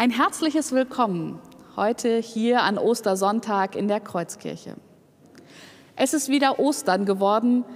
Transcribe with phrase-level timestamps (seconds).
[0.00, 1.38] Ein herzliches Willkommen
[1.76, 4.76] heute hier an Ostersonntag in der Kreuzkirche.
[5.94, 7.66] Es ist wieder Ostern geworden,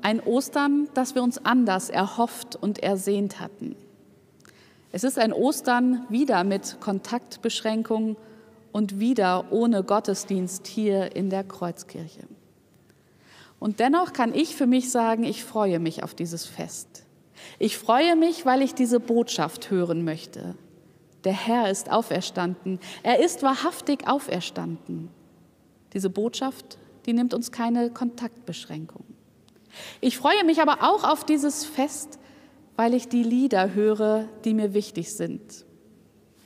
[0.00, 3.76] ein Ostern, das wir uns anders erhofft und ersehnt hatten.
[4.90, 8.16] Es ist ein Ostern wieder mit Kontaktbeschränkungen
[8.72, 12.22] und wieder ohne Gottesdienst hier in der Kreuzkirche.
[13.58, 17.04] Und dennoch kann ich für mich sagen, ich freue mich auf dieses Fest.
[17.58, 20.54] Ich freue mich, weil ich diese Botschaft hören möchte.
[21.24, 22.78] Der Herr ist auferstanden.
[23.02, 25.08] Er ist wahrhaftig auferstanden.
[25.92, 29.04] Diese Botschaft, die nimmt uns keine Kontaktbeschränkung.
[30.00, 32.18] Ich freue mich aber auch auf dieses Fest,
[32.76, 35.64] weil ich die Lieder höre, die mir wichtig sind.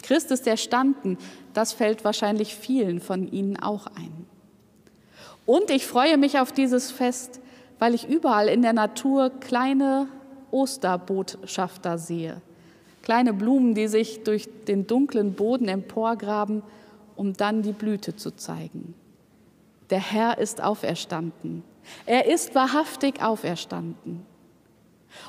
[0.03, 1.19] Christ ist erstanden,
[1.53, 4.27] das fällt wahrscheinlich vielen von Ihnen auch ein.
[5.47, 7.41] Und ich freue mich auf dieses Fest,
[7.79, 10.07] weil ich überall in der Natur kleine
[10.51, 12.41] Osterbotschafter sehe.
[13.03, 16.63] Kleine Blumen, die sich durch den dunklen Boden emporgraben,
[17.17, 18.95] um dann die Blüte zu zeigen.
[19.91, 21.65] Der Herr ist auferstanden.
[22.07, 24.25] Er ist wahrhaftig auferstanden.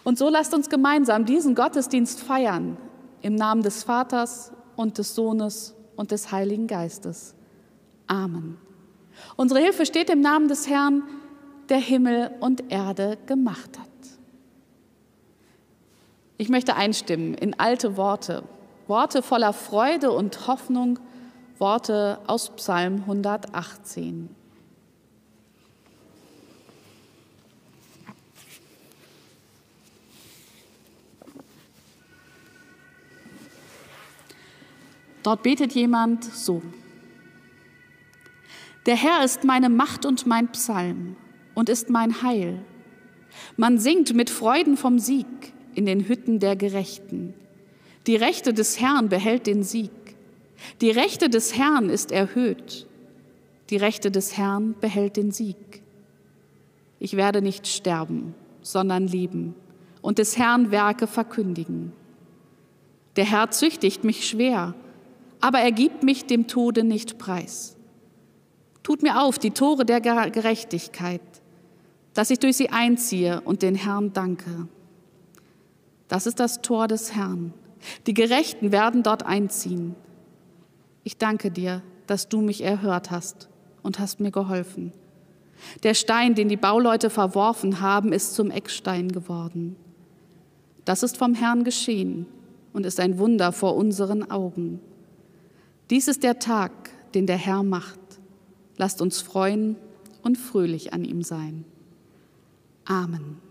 [0.04, 2.78] Und so lasst uns gemeinsam diesen Gottesdienst feiern
[3.22, 7.36] im Namen des Vaters und des Sohnes und des Heiligen Geistes.
[8.08, 8.58] Amen.
[9.36, 11.04] Unsere Hilfe steht im Namen des Herrn,
[11.70, 13.91] der Himmel und Erde gemacht hat.
[16.42, 18.42] Ich möchte einstimmen in alte Worte,
[18.88, 20.98] Worte voller Freude und Hoffnung,
[21.60, 24.28] Worte aus Psalm 118.
[35.22, 36.64] Dort betet jemand so.
[38.88, 41.18] Der Herr ist meine Macht und mein Psalm
[41.54, 42.66] und ist mein Heil.
[43.58, 47.34] Man singt mit Freuden vom Sieg in den Hütten der Gerechten.
[48.08, 49.92] Die Rechte des Herrn behält den Sieg.
[50.82, 52.88] Die Rechte des Herrn ist erhöht.
[53.70, 55.82] Die Rechte des Herrn behält den Sieg.
[57.00, 59.56] Ich werde nicht sterben, sondern leben
[60.02, 61.94] und des Herrn Werke verkündigen.
[63.16, 64.74] Der Herr züchtigt mich schwer,
[65.40, 67.76] aber er gibt mich dem Tode nicht preis.
[68.84, 71.22] Tut mir auf die Tore der Gerechtigkeit,
[72.14, 74.68] dass ich durch sie einziehe und den Herrn danke.
[76.12, 77.54] Das ist das Tor des Herrn.
[78.06, 79.96] Die Gerechten werden dort einziehen.
[81.06, 83.48] Ich danke dir, dass du mich erhört hast
[83.82, 84.92] und hast mir geholfen.
[85.84, 89.78] Der Stein, den die Bauleute verworfen haben, ist zum Eckstein geworden.
[90.84, 92.26] Das ist vom Herrn geschehen
[92.74, 94.82] und ist ein Wunder vor unseren Augen.
[95.90, 96.74] Dies ist der Tag,
[97.14, 98.02] den der Herr macht.
[98.76, 99.78] Lasst uns freuen
[100.24, 101.64] und fröhlich an ihm sein.
[102.84, 103.51] Amen.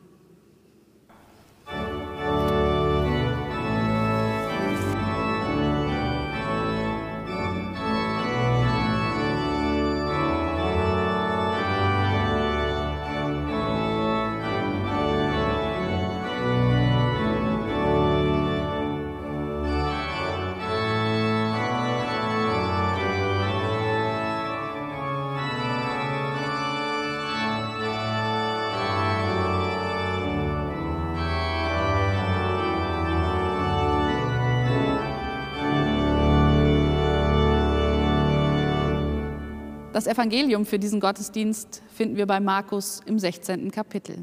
[40.00, 43.70] Das Evangelium für diesen Gottesdienst finden wir bei Markus im 16.
[43.70, 44.17] Kapitel.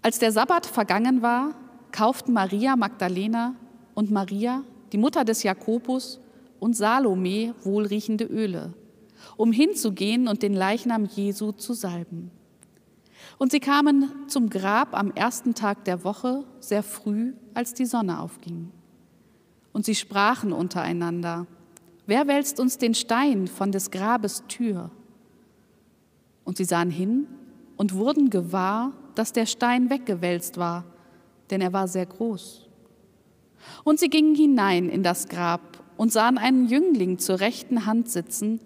[0.00, 1.56] Als der Sabbat vergangen war,
[1.90, 3.56] kauften Maria Magdalena
[3.94, 4.62] und Maria,
[4.92, 6.20] die Mutter des Jakobus,
[6.60, 8.74] und Salome wohlriechende Öle,
[9.36, 12.30] um hinzugehen und den Leichnam Jesu zu salben.
[13.38, 18.20] Und sie kamen zum Grab am ersten Tag der Woche, sehr früh, als die Sonne
[18.20, 18.70] aufging.
[19.72, 21.48] Und sie sprachen untereinander,
[22.06, 24.90] Wer wälzt uns den Stein von des Grabes Tür?
[26.44, 27.26] Und sie sahen hin
[27.76, 30.84] und wurden gewahr, dass der Stein weggewälzt war,
[31.50, 32.68] denn er war sehr groß.
[33.84, 38.60] Und sie gingen hinein in das Grab und sahen einen Jüngling zur rechten Hand sitzen,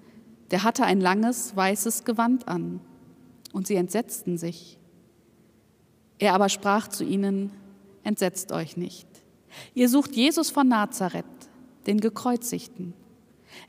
[0.51, 2.81] der hatte ein langes weißes Gewand an.
[3.53, 4.79] Und sie entsetzten sich.
[6.19, 7.53] Er aber sprach zu ihnen,
[8.05, 9.07] Entsetzt euch nicht.
[9.75, 11.27] Ihr sucht Jesus von Nazareth,
[11.87, 12.95] den Gekreuzigten.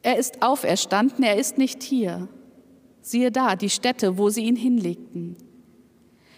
[0.02, 2.28] Er ist auferstanden, er ist nicht hier.
[3.02, 5.36] Siehe da, die Stätte, wo sie ihn hinlegten.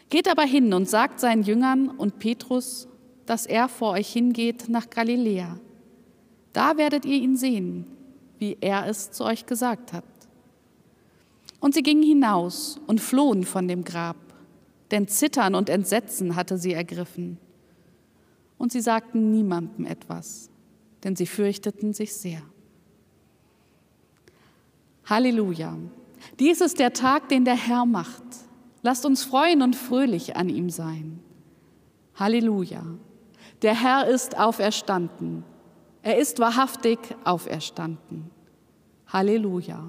[0.09, 2.88] Geht aber hin und sagt seinen Jüngern und Petrus,
[3.25, 5.59] dass er vor euch hingeht nach Galiläa.
[6.53, 7.85] Da werdet ihr ihn sehen,
[8.38, 10.03] wie er es zu euch gesagt hat.
[11.59, 14.17] Und sie gingen hinaus und flohen von dem Grab,
[14.89, 17.38] denn Zittern und Entsetzen hatte sie ergriffen.
[18.57, 20.49] Und sie sagten niemandem etwas.
[21.03, 22.41] denn sie fürchteten sich sehr.
[25.11, 25.77] Halleluja.
[26.39, 28.23] Dies ist der Tag, den der Herr macht.
[28.81, 31.19] Lasst uns freuen und fröhlich an ihm sein.
[32.15, 32.81] Halleluja.
[33.61, 35.43] Der Herr ist auferstanden.
[36.01, 38.31] Er ist wahrhaftig auferstanden.
[39.05, 39.83] Halleluja.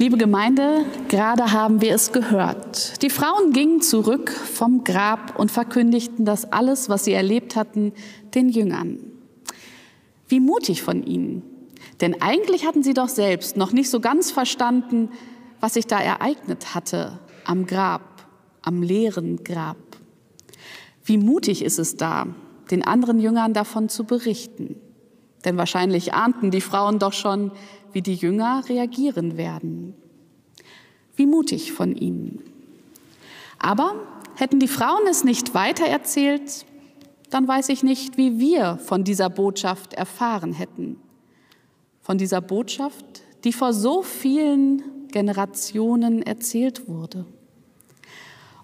[0.00, 3.02] Liebe Gemeinde, gerade haben wir es gehört.
[3.02, 7.92] Die Frauen gingen zurück vom Grab und verkündigten das alles, was sie erlebt hatten,
[8.34, 8.98] den Jüngern.
[10.26, 11.42] Wie mutig von ihnen.
[12.00, 15.10] Denn eigentlich hatten sie doch selbst noch nicht so ganz verstanden,
[15.60, 18.24] was sich da ereignet hatte am Grab,
[18.62, 19.76] am leeren Grab.
[21.04, 22.26] Wie mutig ist es da,
[22.70, 24.76] den anderen Jüngern davon zu berichten.
[25.44, 27.52] Denn wahrscheinlich ahnten die Frauen doch schon,
[27.92, 29.94] wie die Jünger reagieren werden.
[31.16, 32.42] Wie mutig von ihnen.
[33.58, 33.94] Aber
[34.36, 36.64] hätten die Frauen es nicht weitererzählt,
[37.30, 40.96] dann weiß ich nicht, wie wir von dieser Botschaft erfahren hätten.
[42.00, 47.26] Von dieser Botschaft, die vor so vielen Generationen erzählt wurde.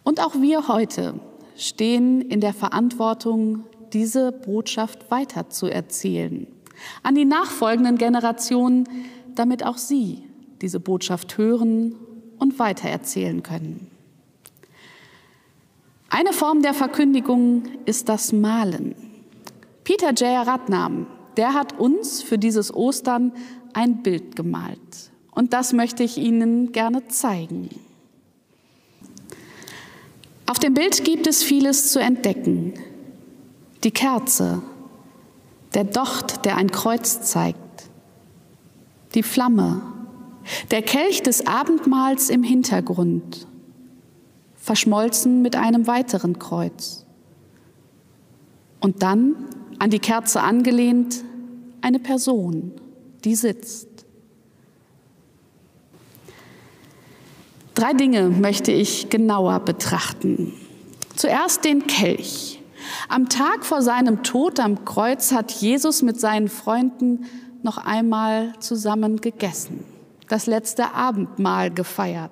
[0.02, 1.20] Und auch wir heute
[1.56, 6.46] stehen in der Verantwortung, diese Botschaft weiterzuerzählen
[7.02, 8.88] an die nachfolgenden Generationen,
[9.38, 10.24] damit auch sie
[10.60, 11.94] diese Botschaft hören
[12.38, 13.90] und weitererzählen können.
[16.08, 18.94] Eine Form der Verkündigung ist das Malen.
[19.84, 20.46] Peter J.
[20.46, 23.32] Ratnam, der hat uns für dieses Ostern
[23.72, 25.10] ein Bild gemalt.
[25.32, 27.68] Und das möchte ich Ihnen gerne zeigen.
[30.46, 32.74] Auf dem Bild gibt es vieles zu entdecken.
[33.84, 34.62] Die Kerze,
[35.74, 37.58] der Docht, der ein Kreuz zeigt,
[39.16, 39.82] die Flamme,
[40.70, 43.48] der Kelch des Abendmahls im Hintergrund,
[44.54, 47.04] verschmolzen mit einem weiteren Kreuz.
[48.80, 49.34] Und dann,
[49.78, 51.24] an die Kerze angelehnt,
[51.80, 52.72] eine Person,
[53.24, 53.88] die sitzt.
[57.74, 60.52] Drei Dinge möchte ich genauer betrachten.
[61.14, 62.62] Zuerst den Kelch.
[63.08, 67.26] Am Tag vor seinem Tod am Kreuz hat Jesus mit seinen Freunden
[67.64, 69.84] noch einmal zusammen gegessen,
[70.28, 72.30] das letzte Abendmahl gefeiert.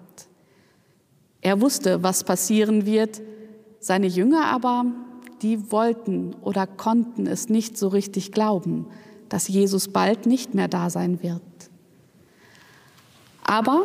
[1.41, 3.21] Er wusste, was passieren wird,
[3.79, 4.87] seine Jünger aber,
[5.43, 8.87] die wollten oder konnten es nicht so richtig glauben,
[9.29, 11.43] dass Jesus bald nicht mehr da sein wird.
[13.43, 13.83] Aber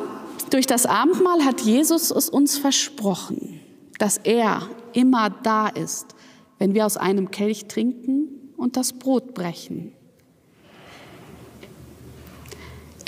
[0.50, 3.60] durch das Abendmahl hat Jesus es uns versprochen,
[3.98, 4.62] dass er
[4.93, 6.15] immer da ist,
[6.60, 9.93] wenn wir aus einem Kelch trinken und das Brot brechen.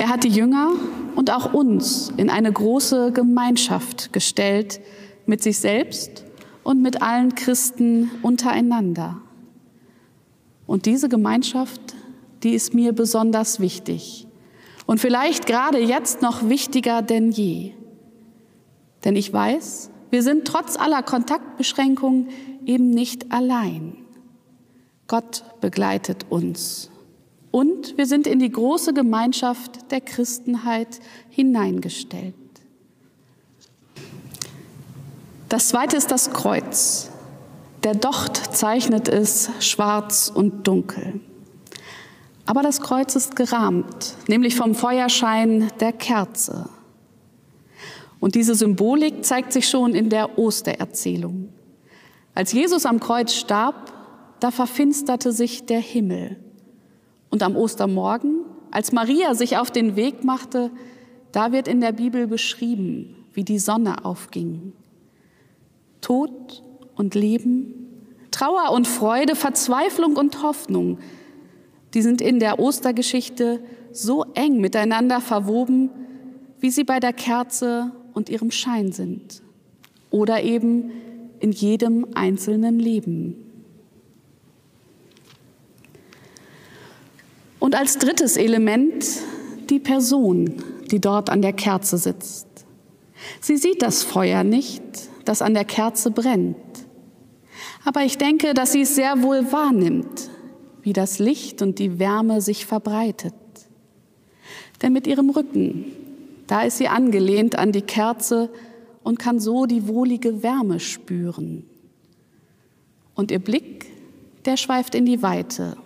[0.02, 0.72] Er hat die Jünger
[1.16, 4.82] und auch uns in eine große Gemeinschaft gestellt
[5.28, 6.26] mit sich selbst
[6.64, 9.22] und mit allen Christen untereinander.
[10.66, 11.80] Und diese Gemeinschaft,
[12.42, 14.26] die ist mir besonders wichtig
[14.88, 17.74] und vielleicht gerade jetzt noch wichtiger denn je.
[19.06, 22.30] Denn ich weiß, wir sind trotz aller Kontaktbeschränkungen
[22.66, 23.98] eben nicht allein.
[25.08, 26.91] Gott begleitet uns.
[27.52, 32.34] Und wir sind in die große Gemeinschaft der Christenheit hineingestellt.
[35.50, 37.12] Das zweite ist das Kreuz.
[37.84, 41.20] Der Docht zeichnet es schwarz und dunkel.
[42.46, 46.70] Aber das Kreuz ist gerahmt, nämlich vom Feuerschein der Kerze.
[48.22, 51.50] Und diese Symbolik zeigt sich schon in der Ostererzählung.
[52.34, 53.92] Als Jesus am Kreuz starb,
[54.40, 56.38] da verfinsterte sich der Himmel.
[57.32, 60.70] Und am Ostermorgen, als Maria sich auf den Weg machte,
[61.32, 64.74] da wird in der Bibel beschrieben, wie die Sonne aufging.
[66.02, 66.62] Tod
[66.96, 67.88] und Leben,
[68.32, 71.00] Trauer und Freude, Verzweiflung und Hoffnung,
[71.94, 73.62] die sind in der Ostergeschichte
[73.92, 75.90] so eng miteinander verwoben,
[76.60, 79.42] wie sie bei der Kerze und ihrem Schein sind
[80.10, 80.92] oder eben
[81.40, 83.36] in jedem einzelnen Leben.
[87.62, 89.06] Und als drittes Element
[89.70, 90.56] die Person,
[90.90, 92.48] die dort an der Kerze sitzt.
[93.40, 94.82] Sie sieht das Feuer nicht,
[95.26, 96.56] das an der Kerze brennt.
[97.86, 100.32] Aber ich denke, dass sie es sehr wohl wahrnimmt,
[100.82, 103.36] wie das Licht und die Wärme sich verbreitet.
[104.82, 105.86] Denn mit ihrem Rücken,
[106.48, 108.50] da ist sie angelehnt an die Kerze
[109.04, 111.64] und kann so die wohlige Wärme spüren.
[113.14, 113.86] Und ihr Blick,
[114.46, 115.78] der schweift in die Weite.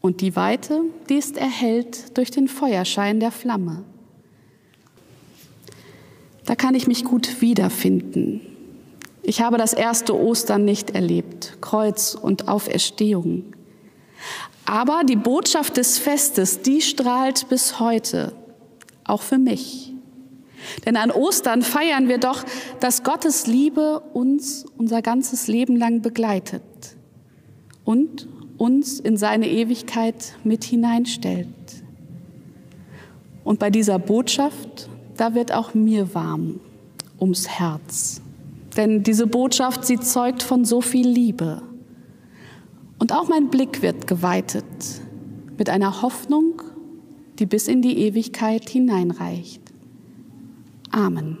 [0.00, 3.84] Und die Weite, die ist erhellt durch den Feuerschein der Flamme.
[6.46, 8.40] Da kann ich mich gut wiederfinden.
[9.22, 13.54] Ich habe das erste Ostern nicht erlebt, Kreuz und Auferstehung.
[14.64, 18.32] Aber die Botschaft des Festes, die strahlt bis heute,
[19.04, 19.92] auch für mich.
[20.84, 22.44] Denn an Ostern feiern wir doch,
[22.80, 26.62] dass Gottes Liebe uns unser ganzes Leben lang begleitet
[27.84, 28.28] und
[28.60, 31.48] uns in seine Ewigkeit mit hineinstellt.
[33.42, 36.60] Und bei dieser Botschaft, da wird auch mir warm
[37.18, 38.20] ums Herz.
[38.76, 41.62] Denn diese Botschaft, sie zeugt von so viel Liebe.
[42.98, 44.64] Und auch mein Blick wird geweitet
[45.56, 46.60] mit einer Hoffnung,
[47.38, 49.62] die bis in die Ewigkeit hineinreicht.
[50.90, 51.38] Amen.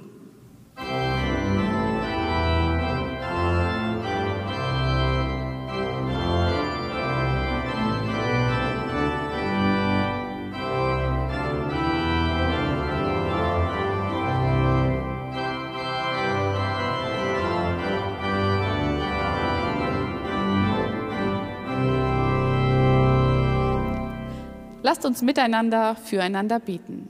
[24.90, 27.08] Lasst uns miteinander füreinander beten.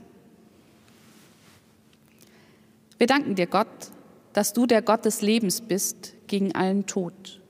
[2.99, 3.65] Wir danken dir, Gott,
[4.33, 7.41] dass du der Gott des Lebens bist gegen allen Tod.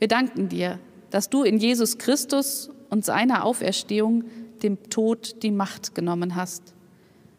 [0.00, 0.80] Wir danken dir,
[1.10, 4.24] dass du in Jesus Christus und seiner Auferstehung
[4.64, 6.74] dem Tod die Macht genommen hast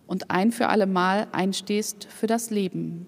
[0.07, 3.07] und ein für allemal einstehst für das Leben.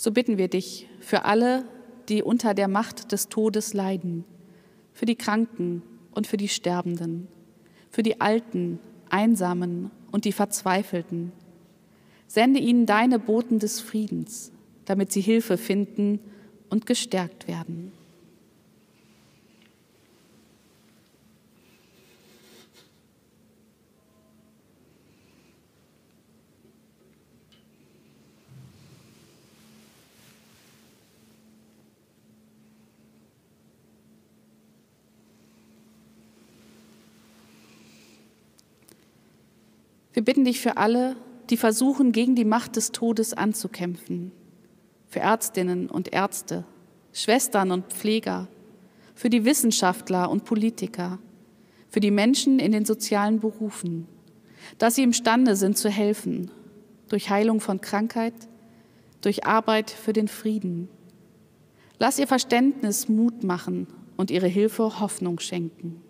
[0.00, 1.64] So bitten wir dich für alle,
[2.08, 4.24] die unter der Macht des Todes leiden,
[4.92, 7.26] für die Kranken und für die Sterbenden,
[7.90, 8.78] für die Alten,
[9.10, 11.32] Einsamen und die Verzweifelten.
[12.28, 14.52] Sende ihnen deine Boten des Friedens,
[14.84, 16.20] damit sie Hilfe finden
[16.70, 17.90] und gestärkt werden.
[40.18, 41.14] Wir bitten dich für alle,
[41.48, 44.32] die versuchen, gegen die Macht des Todes anzukämpfen,
[45.06, 46.64] für Ärztinnen und Ärzte,
[47.12, 48.48] Schwestern und Pfleger,
[49.14, 51.20] für die Wissenschaftler und Politiker,
[51.88, 54.08] für die Menschen in den sozialen Berufen,
[54.78, 56.50] dass sie imstande sind zu helfen,
[57.08, 58.34] durch Heilung von Krankheit,
[59.20, 60.88] durch Arbeit für den Frieden.
[62.00, 66.02] Lass ihr Verständnis Mut machen und ihre Hilfe Hoffnung schenken.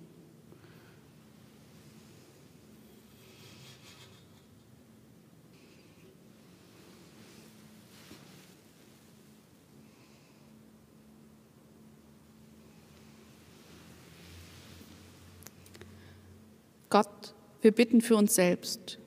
[16.91, 18.99] Gott, wir bitten für uns selbst.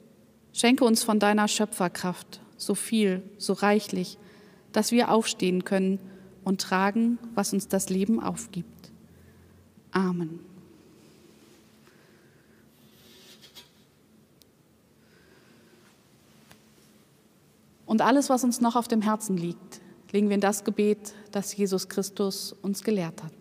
[0.53, 4.17] Schenke uns von deiner Schöpferkraft so viel, so reichlich,
[4.71, 5.99] dass wir aufstehen können
[6.43, 8.91] und tragen, was uns das Leben aufgibt.
[9.91, 10.39] Amen.
[17.85, 21.55] Und alles, was uns noch auf dem Herzen liegt, legen wir in das Gebet, das
[21.55, 23.40] Jesus Christus uns gelehrt hat.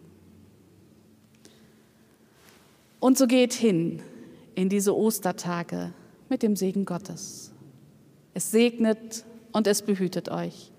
[3.01, 4.01] Und so geht hin
[4.53, 5.91] in diese Ostertage
[6.29, 7.51] mit dem Segen Gottes.
[8.35, 10.71] Es segnet und es behütet euch.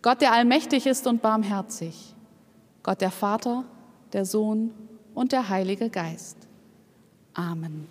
[0.00, 2.14] Gott, der allmächtig ist und barmherzig.
[2.82, 3.64] Gott, der Vater,
[4.14, 4.72] der Sohn
[5.14, 6.38] und der Heilige Geist.
[7.34, 7.86] Amen.